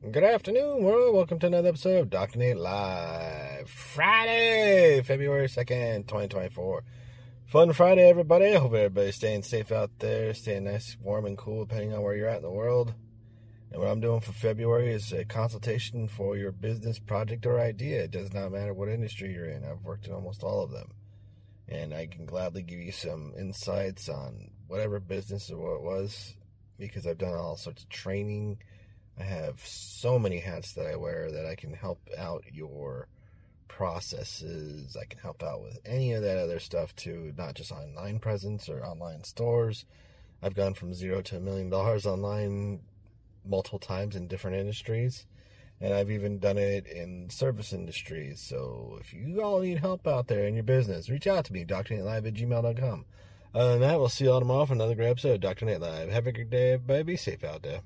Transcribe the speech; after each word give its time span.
Good 0.00 0.22
afternoon, 0.22 0.84
world. 0.84 1.12
Welcome 1.12 1.40
to 1.40 1.48
another 1.48 1.70
episode 1.70 1.98
of 1.98 2.08
Dr. 2.08 2.38
Nate 2.38 2.56
Live. 2.56 3.68
Friday, 3.68 5.02
February 5.02 5.48
2nd, 5.48 6.06
2024. 6.06 6.84
Fun 7.46 7.72
Friday, 7.72 8.08
everybody. 8.08 8.46
I 8.46 8.58
hope 8.58 8.74
everybody's 8.74 9.16
staying 9.16 9.42
safe 9.42 9.72
out 9.72 9.90
there, 9.98 10.32
staying 10.34 10.64
nice, 10.64 10.96
warm, 11.02 11.26
and 11.26 11.36
cool, 11.36 11.64
depending 11.64 11.94
on 11.94 12.02
where 12.02 12.14
you're 12.14 12.28
at 12.28 12.36
in 12.36 12.42
the 12.44 12.50
world. 12.50 12.94
And 13.72 13.80
what 13.82 13.90
I'm 13.90 14.00
doing 14.00 14.20
for 14.20 14.30
February 14.30 14.92
is 14.92 15.12
a 15.12 15.24
consultation 15.24 16.06
for 16.06 16.36
your 16.36 16.52
business 16.52 17.00
project 17.00 17.44
or 17.44 17.58
idea. 17.58 18.04
It 18.04 18.12
does 18.12 18.32
not 18.32 18.52
matter 18.52 18.72
what 18.72 18.88
industry 18.88 19.32
you're 19.32 19.50
in. 19.50 19.64
I've 19.64 19.82
worked 19.82 20.06
in 20.06 20.12
almost 20.12 20.44
all 20.44 20.62
of 20.62 20.70
them. 20.70 20.92
And 21.66 21.92
I 21.92 22.06
can 22.06 22.24
gladly 22.24 22.62
give 22.62 22.78
you 22.78 22.92
some 22.92 23.34
insights 23.36 24.08
on 24.08 24.52
whatever 24.68 25.00
business 25.00 25.50
or 25.50 25.58
what 25.58 25.74
it 25.74 25.82
was 25.82 26.36
because 26.78 27.04
I've 27.04 27.18
done 27.18 27.34
all 27.34 27.56
sorts 27.56 27.82
of 27.82 27.88
training 27.88 28.58
I 29.18 29.24
have 29.24 29.60
so 29.64 30.18
many 30.18 30.38
hats 30.38 30.72
that 30.74 30.86
I 30.86 30.96
wear 30.96 31.30
that 31.30 31.46
I 31.46 31.54
can 31.54 31.72
help 31.72 31.98
out 32.16 32.44
your 32.52 33.08
processes. 33.66 34.96
I 35.00 35.04
can 35.04 35.18
help 35.18 35.42
out 35.42 35.62
with 35.62 35.78
any 35.84 36.12
of 36.12 36.22
that 36.22 36.38
other 36.38 36.60
stuff 36.60 36.94
too, 36.94 37.32
not 37.36 37.54
just 37.54 37.72
online 37.72 38.18
presence 38.18 38.68
or 38.68 38.84
online 38.84 39.24
stores. 39.24 39.84
I've 40.42 40.54
gone 40.54 40.74
from 40.74 40.94
zero 40.94 41.20
to 41.22 41.36
a 41.36 41.40
million 41.40 41.68
dollars 41.68 42.06
online 42.06 42.80
multiple 43.44 43.78
times 43.78 44.14
in 44.14 44.28
different 44.28 44.56
industries. 44.56 45.26
And 45.80 45.94
I've 45.94 46.10
even 46.10 46.38
done 46.38 46.58
it 46.58 46.86
in 46.86 47.30
service 47.30 47.72
industries. 47.72 48.40
So 48.40 48.98
if 49.00 49.12
you 49.12 49.42
all 49.42 49.60
need 49.60 49.78
help 49.78 50.06
out 50.08 50.26
there 50.26 50.46
in 50.46 50.54
your 50.54 50.64
business, 50.64 51.08
reach 51.08 51.26
out 51.26 51.44
to 51.46 51.52
me, 51.52 51.64
drnatelive 51.64 52.26
at 52.26 52.34
gmail.com. 52.34 53.04
Other 53.54 53.70
than 53.72 53.80
that, 53.80 53.98
we'll 53.98 54.08
see 54.08 54.24
you 54.24 54.32
all 54.32 54.40
tomorrow 54.40 54.66
for 54.66 54.74
another 54.74 54.94
great 54.94 55.10
episode 55.10 55.34
of 55.34 55.40
Dr. 55.40 55.66
Nate 55.66 55.80
Live. 55.80 56.10
Have 56.10 56.26
a 56.26 56.32
good 56.32 56.50
day, 56.50 56.72
everybody. 56.72 57.02
Be 57.04 57.16
safe 57.16 57.44
out 57.44 57.62
there. 57.62 57.80